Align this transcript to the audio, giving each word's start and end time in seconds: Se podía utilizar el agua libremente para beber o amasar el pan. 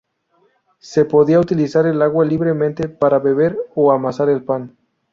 Se 0.79 1.05
podía 1.05 1.39
utilizar 1.39 1.85
el 1.85 2.01
agua 2.01 2.25
libremente 2.25 2.89
para 2.89 3.19
beber 3.19 3.55
o 3.75 3.91
amasar 3.91 4.29
el 4.29 4.43
pan. 4.43 4.75